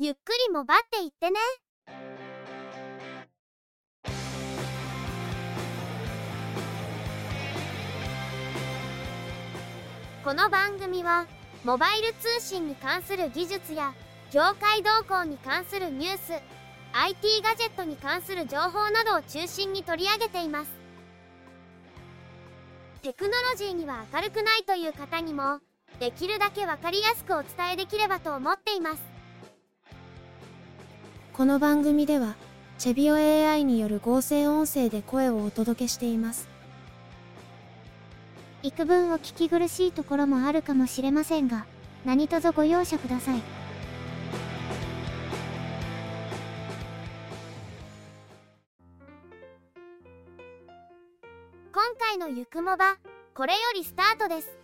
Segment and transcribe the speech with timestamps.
[0.00, 1.40] ゆっくりもばっていってね。
[10.22, 11.26] この番組は、
[11.64, 13.92] モバイル通信に関する技術や、
[14.30, 16.32] 業界動向に関するニュース、
[16.92, 20.70] IT ガジェットに関する情報などを中心に取り上げています。
[23.02, 25.58] テクノロジーには明るくないという方にも、
[25.98, 29.17] できるだけわかりやすくお伝えできればと思っています。
[31.38, 32.34] この番組では、
[32.78, 36.48] チェビオ AI による合成音声で声をお届けしています。
[38.64, 41.64] 幾分お聞き苦しいところもあるかもしれませんが、
[42.04, 43.42] 何卒ご容赦ください。
[51.72, 52.96] 今回のゆくもば、
[53.36, 54.58] これよりスタートです。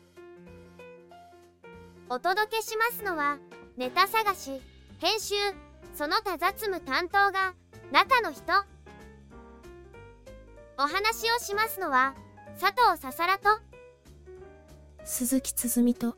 [2.08, 3.38] お届けしますのは、
[3.76, 4.60] ネタ探し、
[4.98, 5.34] 編集、
[5.94, 7.54] その他雑務担当が、
[7.92, 8.42] 中の人。
[10.76, 12.14] お話をしますのは、
[12.60, 13.48] 佐藤ささらと、
[15.04, 16.16] 鈴木つづみと、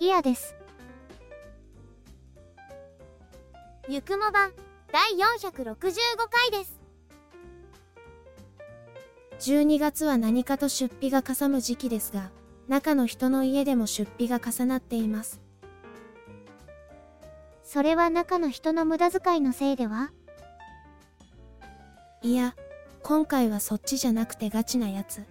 [0.00, 0.56] いやです。
[3.88, 4.50] ゆくもば、
[4.90, 5.82] 第465
[6.30, 6.76] 回です。
[9.38, 12.30] 12月は何かと出費がかさむ時期ですが、
[12.68, 15.40] 中の人の家でも出費が重なっています。
[17.66, 20.12] それは中の人の無駄遣いのせいでは？
[22.22, 22.54] いや、
[23.02, 25.24] 今回はそっちじゃなくてガチなやつ。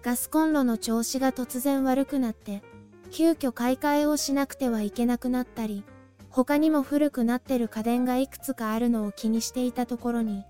[0.00, 2.62] ガスコンロの調子が突然悪くなって、
[3.10, 5.82] 急遽買い替えをしなくてはいけなくなったり、
[6.30, 10.44] 他にも古くなってる家電がいくつかあるのを気にしていたところに、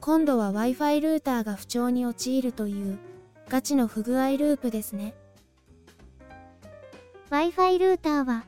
[0.00, 2.98] 今度は Wi-Fi ルーターが不調に陥るという、
[3.50, 5.12] ガチの不具合ループですね。
[7.30, 8.44] Wi-Fi ルーターは、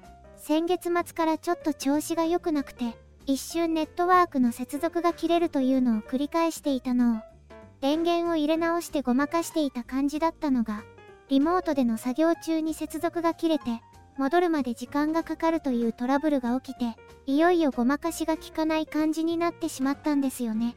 [0.51, 7.21] 先月末からちょっと調子が良くなくて、一瞬ネットワークの接続が切れるというのを繰り返していたのを、
[7.81, 10.83] 電源を入れ直してごまかしていた感じだったのが、
[11.29, 13.81] リモートでの作業中に接続が切れて、
[14.19, 16.97] 戻るまで時間がかかるというトラブルが起きて、
[17.27, 20.75] いよいよごまかしが効かない感じになってしまったんですよね。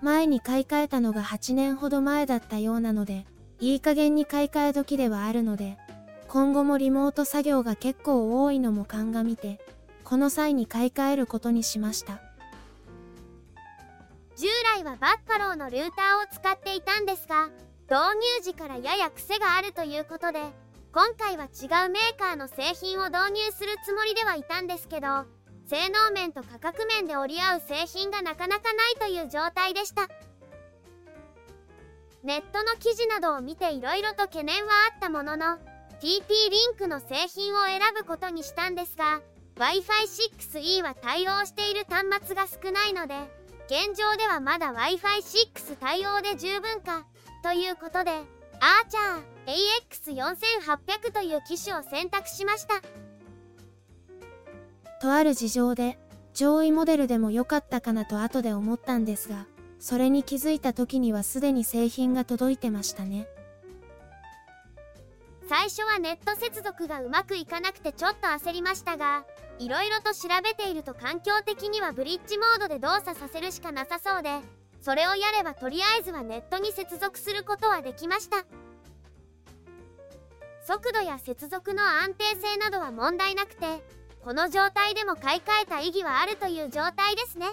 [0.00, 3.24] 前に買い替えたのが8年ほど前だったようなので、
[3.60, 5.78] いい加減に買い替え時ではあるので、
[6.32, 9.60] 今後もリモート作業が結構多いのも鑑みて、
[10.02, 12.22] この際に買い替えることにしました。
[14.36, 17.50] 従来はバッファローのルーターを使っていたんですが
[17.84, 20.40] 導入時からやや癖があるということで
[20.90, 25.26] 今回は違うメーカーの製品を導入するつもりではいたんですけど
[25.66, 30.08] 性能面と価格面で折り合う製品がなかなかないという状態でした
[32.24, 35.58] ネットの記事などを見ていろいろと懸念はあったものの
[36.02, 39.20] TP リンクの製品を選ぶことにしたんですが
[39.54, 43.14] Wi-Fi6E は対応している端末が少ないので
[43.66, 47.06] 現状ではまだ Wi-Fi6 対応で十分か
[47.44, 48.24] ということでアー
[48.88, 50.22] チャー
[51.06, 52.82] AX4800 という機種を選択しました。
[55.00, 56.00] とある事情で
[56.34, 59.46] 上位モデルでも良かったかなと後で思ったんですが
[59.78, 63.28] それに気づいた時にはすでに製品が届いてましたね。
[65.52, 69.26] 最初はネット接続がうまくいかなくてちょっと焦りましたが
[69.58, 74.30] いろいろと調べていると環境的にはブリッジモードで動作させるしかなさそうで
[74.80, 78.46] それをやればとりあえずはネットに接続することはできました。
[80.66, 83.66] 速度や接続の安定性などは問題なくて
[84.24, 87.48] この状態でも買い替えた意義はあるという状態ですね。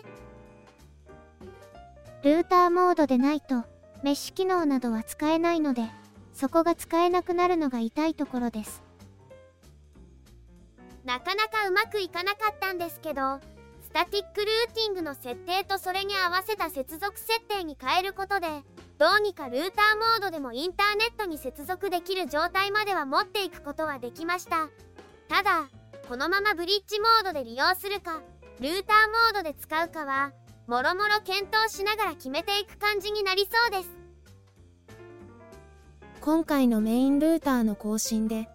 [2.23, 3.65] ルーターモードでないと
[4.03, 5.81] メッシュ機能などは使えないので
[6.39, 8.81] そこが使えなくなるのが痛いところです。
[11.03, 13.41] なかなかうまくいかなかったんですけど
[13.81, 18.47] スタティックルーティングの設定とそれに合わせた接続設定に変えることで
[18.97, 24.69] どうにかルーターモードでもインターネットに接続できる状態までは持っていくことはできました。
[25.27, 25.67] ただ
[26.07, 28.21] このままブリッジモードで利用するか
[28.61, 30.31] ルーターモードで使うかは
[30.67, 33.98] もろもろ検討しながら決めていく感じになりそうです。
[36.21, 38.49] 今回のメインルーターの更新で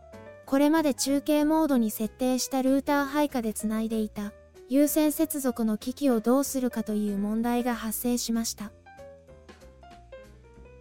[0.44, 4.32] これまで中継モードに設定したルーター配下でつないでいた
[4.68, 8.70] 有線接続の機器をどうするかという問題が発生しました。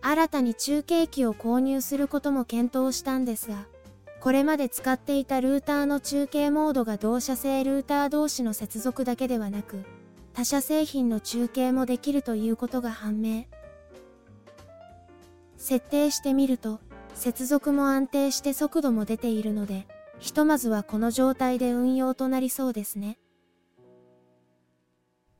[0.01, 3.67] 新たに中継機を購入することも検討したんですが、
[4.19, 9.83] これまで使っていたルーターの中継モードが同社製ルーター同士の接続だけではなく、
[10.33, 13.45] 他社製品の中継もできるということが判明。
[15.63, 16.81] 設定してみると、
[17.13, 19.87] 接続も安定して速度も出ているので、
[20.19, 23.17] ひとまずはこの状態で運用となりそうですね。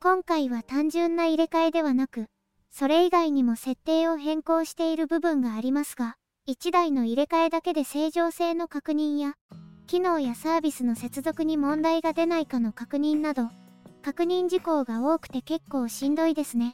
[0.00, 2.28] 今回は単純な入れ替えではなく、
[2.70, 6.16] それ以外にも設定を変更している部分がありますが、
[6.48, 9.34] 1台の入れ替えだけで正常性の確認や、
[9.86, 13.50] 機能やサービスの接続に問題が出ないかの確認など、
[14.02, 16.72] 確認事項が多くて結構しんどいですね。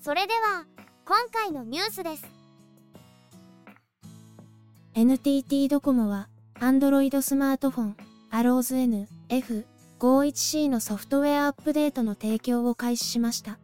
[0.00, 0.64] それでは、
[1.04, 2.24] 今回のニュースです。
[4.94, 6.28] NTT ドコモは、
[6.60, 7.96] Android スマートフォン、
[8.30, 9.08] AROSN
[9.98, 13.58] F51C のソフトウェアアップデートの提供を開始しました。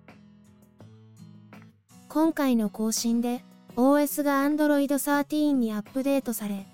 [2.09, 3.45] 今回の更新で、
[3.77, 6.67] OS が Android 13にアップデートされ、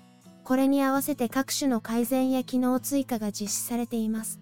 [0.43, 4.39] これに合わせて各種の改善や機能追加が実施されています。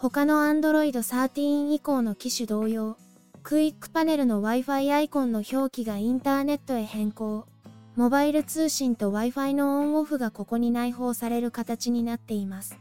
[0.00, 2.96] 他の Android 13以降の機種同様、
[3.42, 7.48] クイックパネルの Wi-Fi アイコンの表記がインターネットへ変更、
[7.96, 12.78] モバイル通信と Wi-Fi のオンオフがここに内包される形になっています。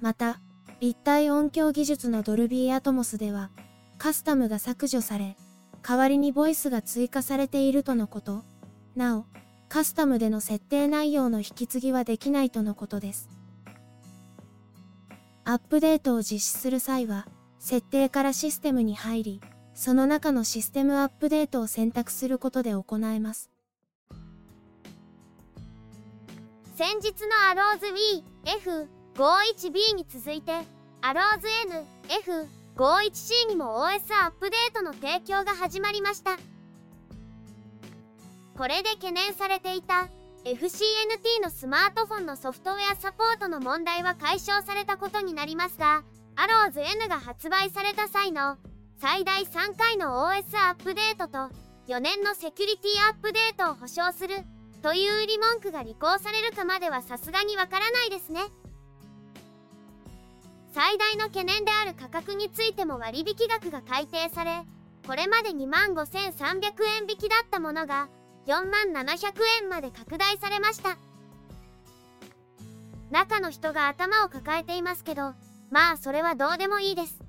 [0.00, 0.38] また、
[0.78, 3.50] 立体音響技術のドルビーアトモスでは、
[3.98, 5.36] カスタムが削除され、
[5.82, 8.44] 代わりにボイスが追加されているとのこと。
[8.94, 9.24] なお、
[9.68, 13.41] カスタムでの設定内容の引き継ぎはできないとのことです。
[15.44, 17.26] アップデートを実施する際は、
[17.58, 19.40] 設定からシステムに入り、
[19.74, 23.50] その中のシステムアップデートを選択することで行えます。
[26.76, 28.22] 先日のアローズ Wii
[29.14, 30.52] F51B に続いて、
[31.00, 31.84] アローズ N
[32.76, 36.38] F51C にも OS アップデートの提供が始まりました。
[38.56, 40.08] これで懸念されていた
[40.44, 46.02] FCNT のスマートフォンのソフトウェアサポートの問題は解消されたことになりますが、
[46.34, 48.56] アローズ N が発売された際の
[49.00, 51.54] 最大3回の OS アップデートと
[51.86, 54.34] 4年のセキュリティアップデートを保証する
[54.82, 58.40] という売り文句が履行されるかまではさすがにわからないですね。
[60.74, 64.64] 最大の懸念である価格についても割引額が改定され、
[65.06, 66.62] これまで2万5300
[66.98, 68.08] 円引きだったものが
[68.46, 70.96] 4万700円まで拡大されました。
[73.10, 75.34] 中の人が頭を抱えていますけど
[75.70, 77.22] まあそれはどうでもいいです。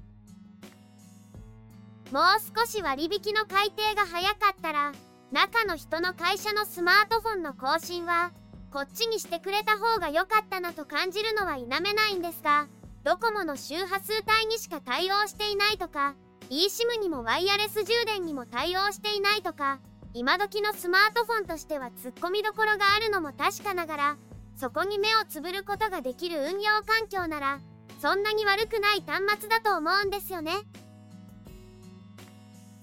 [2.11, 2.23] もう
[2.57, 4.91] 少し割引の改定が早かったら
[5.31, 8.31] 中の人の会社のスマートフォンの更新は
[8.71, 12.67] こっちにしてくれた方が良かったなと感じるのは否めないんですが
[13.03, 16.15] ドコモの周波数帯にしか対応していないとか
[16.51, 19.79] eSIM にもワイヤレス充電にも対応していないとか
[20.15, 24.17] 今時のスマートフォンとしては突っ込みどころがあるのも確かながら
[24.55, 27.59] そこに目をつぶることができる運用環境なら
[27.99, 30.51] そんなに悪くない端末だと思うんですよね。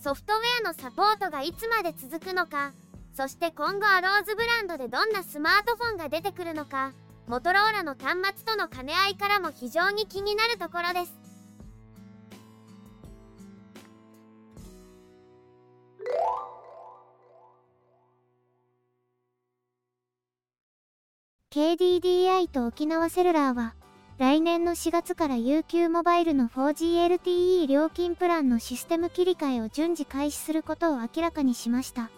[0.02, 2.72] ソフトウェアのサポートがいつまで続くのか
[3.12, 6.94] そして今後アローズブランドでどんなスマートフォンが出てくるのか
[7.26, 11.19] モトローラの端末との兼ね合いからも非常に気になるところです。
[21.52, 23.74] KDDI と沖縄セルラーは、
[24.18, 32.08] 来年の4月から UQ モバイルの 4GLTE 料金プランのシステム切り替えを順次開始することを明らかにしました。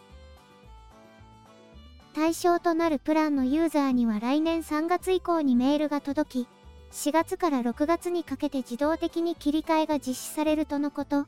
[2.15, 6.49] 対象となるプランのユーザーには来年3月以降にメールが届き、
[6.91, 11.25] 4月から6月にかけて自動的に切り替えが実施されるとのこと。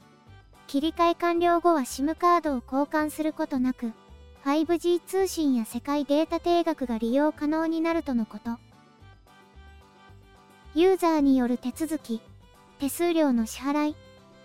[0.67, 3.95] 切り替え完了後は SIM カードを交換することなく、
[4.45, 8.59] 5G 通信や世界データ定額が利用可能になるとのこと。
[10.75, 12.21] ユーザーによる手続き、
[12.79, 13.97] 手数料の支払い、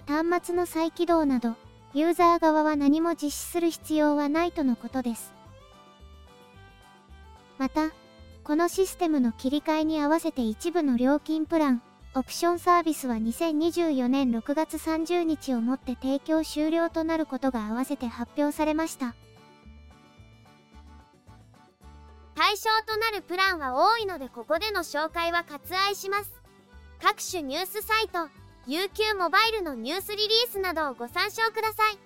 [0.08, 1.56] 端末の再起動など、
[1.94, 5.34] ユーザー側は何も実施する必要はないとのことです。
[7.58, 7.92] また、
[8.46, 11.82] このシステムの切り替えに合わせて一部の料金プラン、
[12.16, 19.14] オプションサービスは2024年6月30日をもって提供終了となることが合わせて発表されました。
[22.50, 26.32] 対象となるプランは多いのでここでの紹介は割愛します。
[27.00, 28.28] 各種ニュースサイト
[28.68, 32.00] UQ モバイルのニュースリリースなどをご参照ください。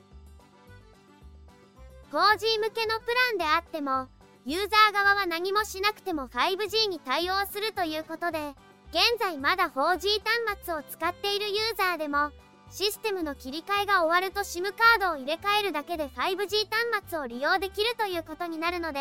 [2.11, 4.09] 4G 向けのプランであっても
[4.45, 8.53] ユーザー側は何もしなくても 5G に対応するということで
[8.91, 10.19] 現在まだ 4G
[10.49, 12.31] 端末を使っているユーザーでも
[12.69, 18.99] システムの切り替えが終わると SIM カードを入れ替えるだけで 5G 端末を利用できるということになるので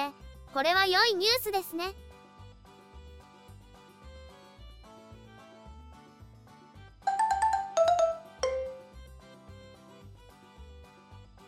[0.52, 1.94] これは良いニュースですね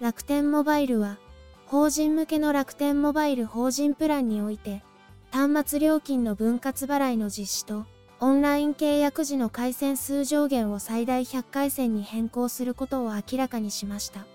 [0.01, 1.19] 楽天モバイルは
[1.67, 4.83] 法人向けの楽天モバイル法人プランにおいて
[5.31, 7.87] 端末料金の分割払いの実施と
[8.21, 14.27] オンライン契約時の回線数上限を最大100回線に変更することを明らかにしました。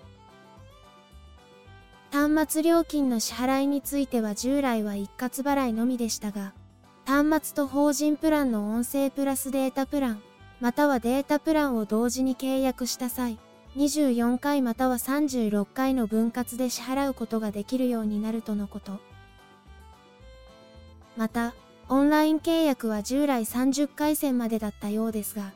[2.12, 6.52] 端末料金の支払いについては従来は一括払いのみでしたが、
[7.06, 10.22] 端末と法人プランの音声プラスデータプラン、
[10.60, 13.38] またはデータプランを同時に契約した際、
[13.76, 18.98] 24回または36回の分割で支払うことができるようになるとのこと。
[21.16, 21.54] また、
[21.88, 25.52] オンライン契約は従来30回線までだったようですが、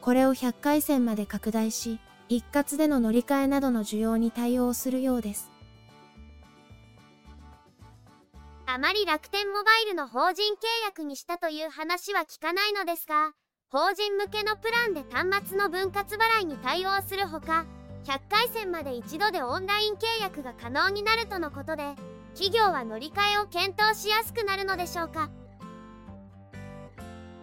[0.00, 1.98] これを100回線まで拡大し、
[2.28, 5.55] 一括での乗り換えなどの需要に対応するようです。
[8.68, 13.30] あまり楽天モバイルの法人契約にしたという話は聞かないのですが、
[13.70, 17.64] 法人向けのプランで端末の分割払いに対応するほか、
[18.06, 21.94] 100回線まで一度でオンライン契約が可能になるとのことで、
[22.34, 25.30] 企業は乗り換えを検討しやすくなるのでしょうか。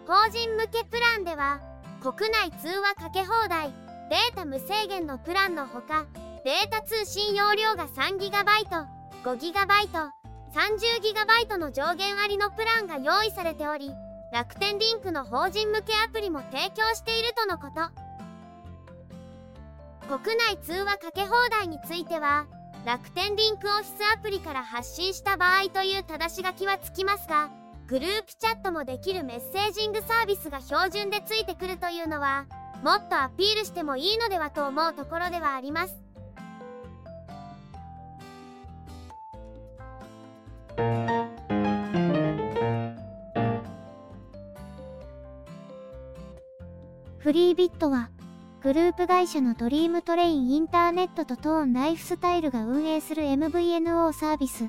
[0.06, 1.60] 法人向けプランでは
[2.02, 3.72] 国内通話かけ放題
[4.10, 6.04] データ無制限のプランのほか
[6.44, 8.30] データ通信容量が 3GB、
[9.24, 10.23] 5GB、
[10.54, 13.90] 30GB の上限ありのプランが用意されており
[14.32, 18.14] 楽天リンクの法人向けアプリも提供しているとのこと。
[20.18, 22.46] 国内通話かけ放題については
[22.84, 27.50] 楽天リンクオフィスアプリから発信した場合という正し書きはつきますが
[27.86, 32.46] グループチャットもできるメッセージングサービスが標準でついてくるというのは
[32.82, 36.03] もっとアピールしてもいいのではと思うところではあります。
[47.18, 48.10] フリービットは
[48.62, 54.68] グループ会社のドリームトレインインターネットとトーンライフスタイルが運営する MVNO サービス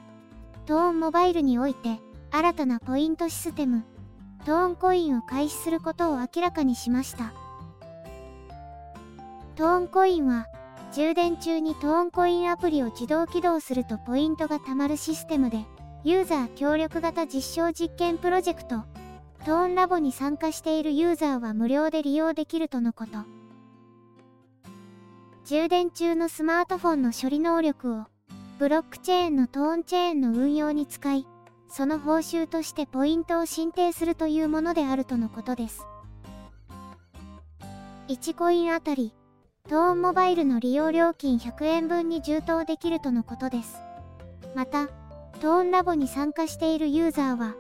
[0.65, 1.99] トーンモバイルにおいて
[2.31, 3.85] 新たなポイントシステム、
[4.45, 7.33] トーンコインを開始することを明らかにしました。
[9.55, 10.47] トーンコインは、
[10.91, 15.65] 充電中にトーンコインアプリを自動起動するとポイントが貯まるシステムで、
[16.05, 18.83] ユーザー協力型実証実験プロジェクト、
[19.43, 23.11] トーンラボに参加しているユーザーは無料で利用できるとのこと。
[25.45, 28.03] 充電中のスマートフォンの処理能力を、
[28.59, 31.25] ブロックチェーンのトーンチェーンの運用に使い、
[31.69, 35.87] その報酬としてポイントを申請するというものであるとのことです。
[38.09, 39.15] 1コインあたり、
[39.67, 43.79] トーンモバイルの利用料金100円分に充当できるとのことです。
[44.53, 44.87] また、
[45.41, 47.55] トーンラボに参加しているユーザーは、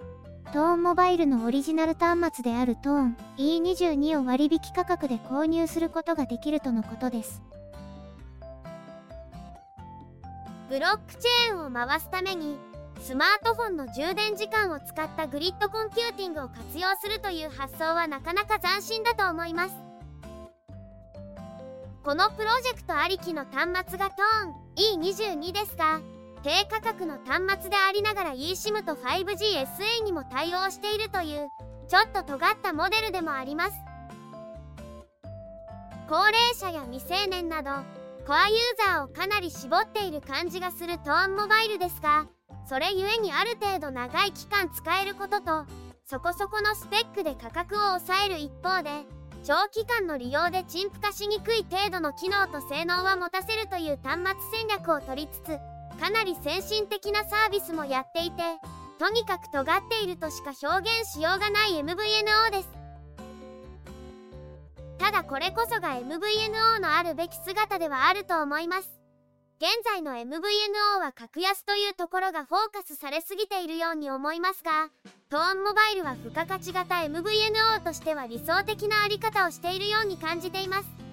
[0.53, 7.41] トーンモバイルのオリジナル端末であるトーン E22 を割引価格で購入することができるとのことです。
[10.69, 12.57] ブロックチェーンを回すために
[13.01, 19.75] スマートフォンの充電時間を使ったグリッドコンピューティングを活用するという発想はなかなか斬新だと思います
[22.03, 26.01] このプロジェクトありきの端末がトーン E22 ですが
[26.45, 31.49] 低価格の端末でありながら eSIM と 5GSA にも対応しているという
[31.87, 33.73] ちょっと尖ったモデルでもあります。
[36.07, 37.71] 高齢者や未成年など
[38.27, 38.57] コアユー
[38.91, 42.27] ザーをかなり絞っている感じがするトーンモバイルですが
[42.69, 45.65] それゆえにある程度長い期間使えることと
[46.05, 48.91] そこそこのスペックで価格を抑える一方で
[49.43, 54.21] 長期間の利用で陳腐化しにくい程度の機能と性能は持たせるという端
[54.51, 58.43] 末戦略を取りつつかなり先進的なサービスもやっていて
[58.99, 62.69] とにかく尖っているとしか表現しようがない MVNO です。
[64.97, 68.89] ただこれこそが MVNO のあるべき姿ではあると思います。
[69.57, 74.89] 現在の MVNO は格安というところがフォーカスされすぎているように思いますが
[75.29, 81.04] トーンモバイルは付加価値型 MVNO としては理想的なあり方をしているように感じています。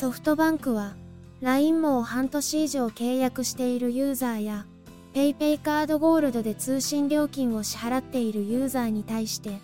[0.00, 0.94] ソフトバンクは
[1.42, 4.64] LINE も半年以上契約しているユーザーや
[5.12, 9.58] PayPay カードゴールドで通信料金を支払っているユーザーに対して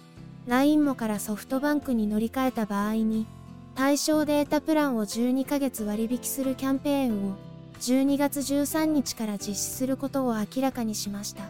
[0.47, 3.27] LINE もからソフトバンクに乗り換えた場合に
[3.75, 7.37] 対象データプランを12ヶ月割引するキャンペーンを
[7.81, 11.45] 12月13日から実施することを明らかにしました。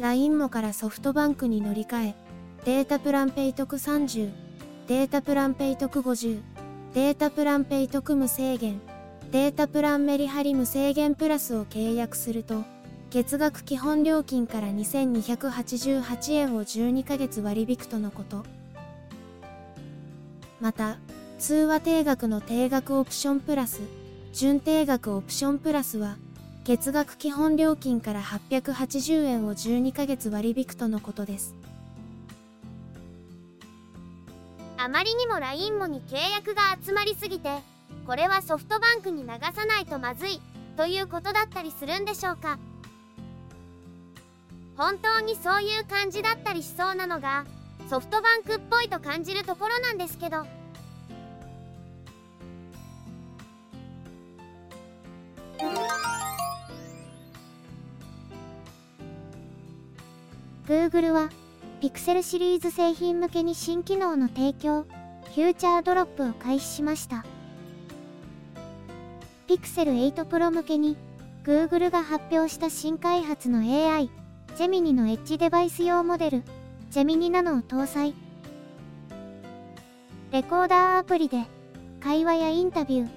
[0.00, 2.14] LINE もからソフトバンクに乗り換え
[2.64, 4.32] データプランペイトク30
[4.88, 6.55] データプランペイトク50
[6.96, 8.80] データプランペイトク無制限
[9.30, 12.64] データプランメリハリ無制限プラスを契約すると、
[13.10, 18.46] 月額基本料金から2288円を12ヶ月割引くとのこと。
[20.58, 20.96] また、
[21.38, 23.82] 通話定額の定額オプションプラス、
[24.32, 26.16] 準定額オプションプラスは、
[26.64, 31.54] 月額基本料金から880円を12ヶ月割引くとのことです。
[34.86, 37.50] あまりにも LINE もに契約が集まりすぎて、
[38.06, 40.40] これはソフトバンクに流さないとまずい
[40.76, 42.56] ということだったりするんでしょうか。
[44.76, 47.46] 本当にそういう感じだったりしそうなのが、
[47.90, 50.46] ソフトバンクっぽいと感じるところなんですけど
[60.68, 61.28] Google は
[61.86, 67.24] Pixel シリーズ製品向けに新機能の提供フューチャードロップを開始しました。
[69.46, 70.96] Pixel 8 Pro 向けに
[71.44, 74.10] Google が発表した新開発の AI
[74.56, 76.42] ジェミニのエッジデバイス用モデル
[76.90, 78.14] ジェミニナノを搭載。
[80.32, 81.44] レコーダーアプリで
[82.00, 83.08] 会話やインタビュー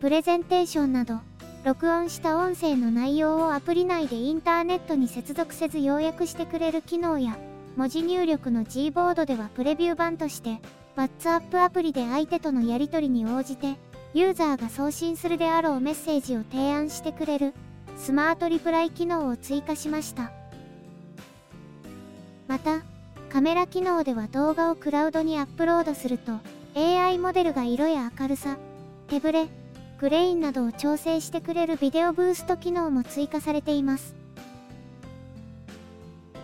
[0.00, 1.18] プレゼンテーションなど
[1.64, 7.36] 録音した音声の内容をアプリ内でインターネットに接続せず要約してくれる機能や
[7.76, 10.60] 文字入力の G ボードではプレビュー版として
[10.96, 13.76] WhatsApp アプリで相手とのやり取りに応じて
[14.12, 17.54] ユーザーが送信するであろうメッセージを提案してくれる
[17.96, 20.32] スマートリプライ機能を追加しました。
[22.46, 22.82] また
[23.30, 26.32] カメラ機能では動画をクラウドにアップロードすると
[26.74, 28.58] AI モデルが色や明るさ
[29.08, 29.48] 手ブレ
[29.98, 34.14] グレインなどを調整してくれるビデオブースト機能も追加されています。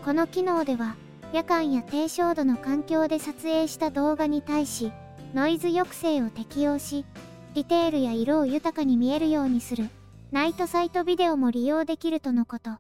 [0.05, 0.97] この機能では
[1.33, 4.93] 夜間や低照度の環境で撮影した動画に対し
[5.35, 7.05] ノイズ抑制を適用し
[7.55, 9.89] ディテールや色を豊かに見えるようにする。
[10.31, 12.71] ナイトサイトビデオも利用できるとのこと。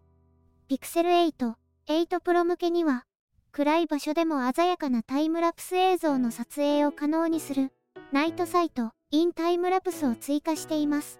[0.68, 1.54] Pixel 8
[1.88, 3.04] 8 Pro 向けには
[3.52, 7.72] 暗い場所でも鮮やかなタイムラプス映像の撮影を可能にする。
[8.12, 11.18] ナイトサイトインタイムラプスを追加しています。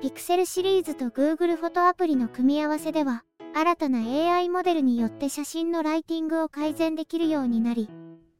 [0.00, 3.24] Pixel シリーズと Google フォトアプリの組み合わせでは、
[3.58, 7.90] 新たな AI モデルによって写真のライティングを改善できるようになり、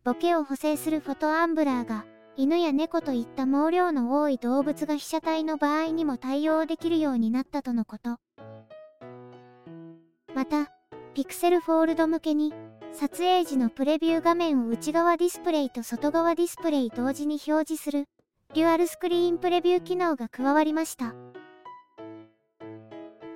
[0.04, 8.18] ボケを補正するフォトアンブラーが、犬や猫といった毛量の多い動物が被写体の場合にも対応できるようになったとのこと。
[10.36, 10.70] また、
[11.14, 12.54] ピクセルフォールド向けに、
[12.92, 18.04] 撮影時のプレビュー画面を内側ディスプレイと外側ディスプレイ同時に表示する、
[18.54, 21.16] デュアルスクリーンプレビュー機能が加わりました。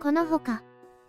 [0.01, 0.63] このほか、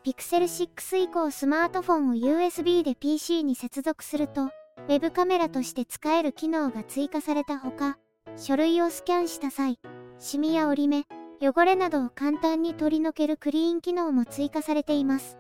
[0.06, 7.98] Pixel 6以降スマートフォンを USB で PC に接続すると、ウェブカメラとして使える機能が追加されたほか、
[8.36, 9.80] 書類をスキャンした際、
[10.20, 11.06] シミや折り目、
[11.40, 15.38] 汚れなどを簡単に取り除けるクリーン機能も追加されています。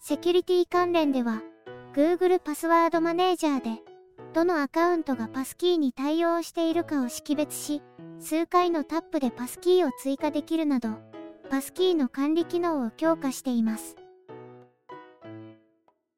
[0.00, 1.42] セキュリティ関連では、
[1.92, 3.82] Google パスワードマネージャーで、
[4.32, 7.82] どのアカウントがパスキーに対応しているかを識別し、
[8.20, 11.07] 数回のタップでパスキーを追加できるなど、
[11.50, 13.96] パスキーの管理機能を強化しています。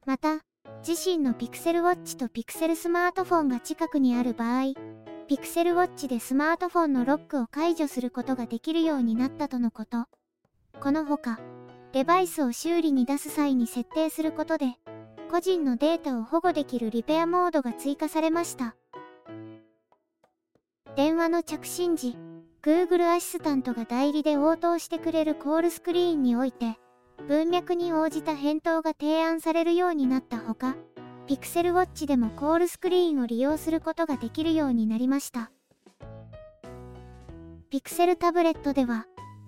[0.05, 0.39] また、
[0.87, 4.73] 自身の Pixel Watch と Pixel スマートフォンが近くにある場合、
[5.29, 10.05] Pixel Watch でスマートフォンのロックを解除することができるようになったとのこと。
[10.81, 11.39] このほか、
[11.93, 14.75] デバイスを修理に出す際に設定することで、
[15.29, 18.75] 個人のデータを保護できるリペアモードが追加されました。
[20.95, 22.17] 電話の着信時、
[22.63, 26.77] Google アシスタントが代理で応答してくれるコールスクリーンにおいて、
[27.27, 30.75] 文脈に応じた返答が提案されるようになったほか、
[31.27, 35.51] Pixel Watch でもコールスクリーンを利用することができるようになりました。
[37.71, 39.07] Pixel タブレットでは、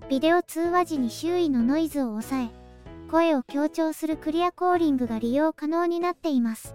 [0.09, 2.49] ビデオ通話時に周囲のノイズを抑え、
[3.11, 6.73] 声を強調するクリアコーリングが利用可能になっています。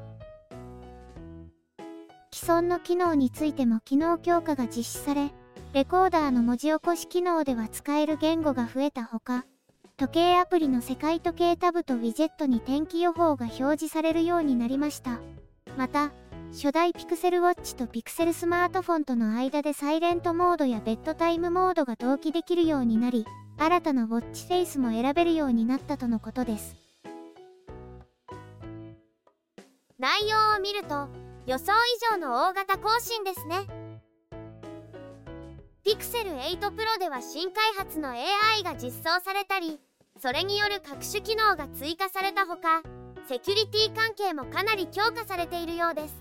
[2.33, 5.33] 既存の機能についても機能強化が実施され、
[5.75, 9.45] レコーダーの文字起こし機能では使える言語が増えたほか、
[9.99, 15.21] 時計アプリの世界時計タブとウィジェットに天気予報が表示されるようになりました。
[15.77, 16.13] また、
[16.53, 23.27] 初代ピクセルウォッチとピクセルスマートフォンとの間でサイレントモードやベッドタイムモードが同期できるようになり、
[23.59, 26.77] 新たなウォッチフェイスも選べるようになったとのことです。
[29.99, 31.09] 内容を見ると、
[31.47, 33.67] 予想以上の大型更新ですね。
[35.89, 39.81] ピクセル8 Pro では新開発の AI が実装されたり、
[40.21, 42.83] それによる各種機能が追加されたほか、
[43.27, 46.15] セキュリティ関係もかなり強化されているようです。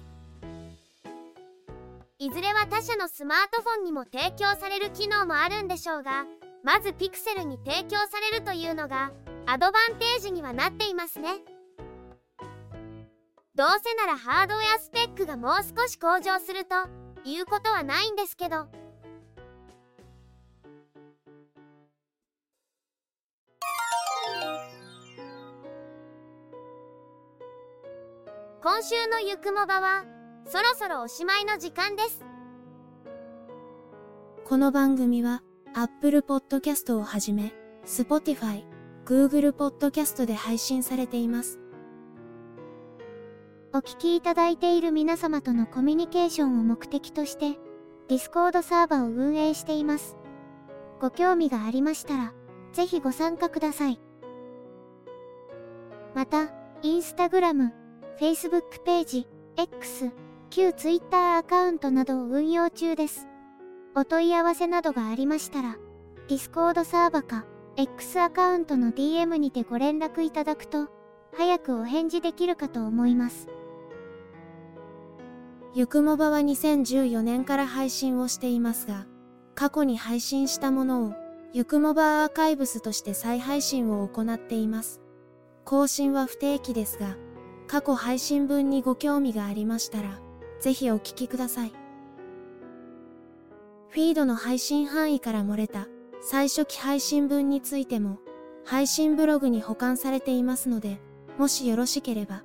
[2.18, 6.26] いずれは他社のスマートフォンにも提供される機能もあるんでしょうが
[6.64, 9.12] まずピクセルに提供されるというのが
[9.46, 11.30] アドバンテージにはなっていますね
[13.54, 16.76] どうせならハードウェアスペックがもう少し向上すると
[17.30, 18.66] いうことはないんですけど
[28.64, 30.04] 今週のゆくもばは
[30.48, 32.26] そろそろおしまいの時間です
[34.46, 35.44] この番組は
[35.76, 37.54] Apple Podcast をはじめ
[37.86, 38.66] Spotify、
[39.06, 41.60] Google Podcast で配信されています。
[43.74, 47.60] お聞きいただいている皆様とのコミュニケーションを目的として
[48.08, 50.18] Discord サーバーを運営しています。
[51.00, 52.34] ご興味がありましたら
[52.74, 54.00] ぜひご参加ください。
[56.16, 57.87] また、Instagram、
[58.20, 59.28] Facebook ページ、
[59.58, 60.12] X、
[60.50, 63.28] 旧 Twitter アカウントなどを運用中です。
[63.96, 65.78] お問い合わせなどがありましたら、
[66.28, 70.88] Discord サーバか X アカウントの DM にてご連絡いただくと、
[71.36, 73.50] 早くお返事できるかと思います。
[75.76, 79.06] ゆくもばは2014年から配信をしていますが、
[79.54, 81.14] 過去に配信したものを、
[81.54, 85.02] ゆくもばアーカイブスとして再配信を行っています。
[85.66, 87.16] 更新は不定期ですが、
[87.68, 90.20] 過去配信分にご興味がありましたら、
[90.60, 91.74] ぜひお聞きください。
[93.90, 95.88] フィードの配信範囲から漏れた
[96.22, 98.20] 最初期配信分についても、
[98.66, 101.00] 配信ブログに保管されていますので、
[101.38, 102.44] もしよろしければ。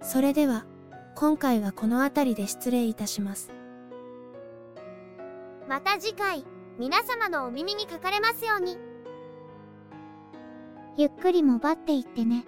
[0.00, 0.66] それでは、
[1.14, 3.52] 今回はこの辺りで失礼いたします。
[5.68, 6.44] また次回
[6.78, 8.76] 皆様のお耳にかかれますように
[10.96, 12.44] ゆっくりもばっていってね。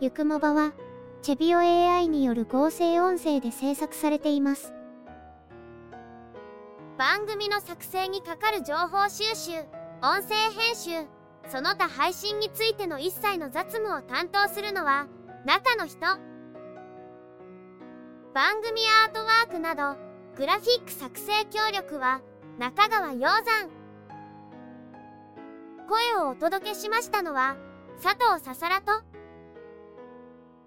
[0.00, 0.72] ゆくもばは、
[1.22, 4.74] チェビオ AI による合成音声で制作されています。
[6.96, 9.50] 番組の作成にかかる情報収集
[10.00, 11.08] 音声編集
[11.48, 15.08] その他配信についての一切の雑務を担当するのは
[15.44, 15.98] 中の人
[18.32, 19.96] 番組アートワークなど
[20.36, 22.20] グラフィック作成協力は
[22.58, 23.70] 中川鷹山
[25.88, 27.56] 声をお届けしましたのは
[28.02, 28.92] 佐藤ささらと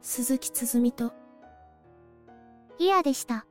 [0.01, 1.13] 鈴木つづみと、
[2.79, 3.45] イヤでした。